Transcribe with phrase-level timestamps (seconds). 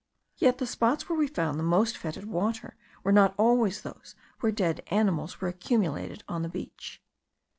[0.37, 4.51] Yet the spots where we found the most fetid water, were not always those where
[4.51, 6.99] dead animals were accumulated on the beach.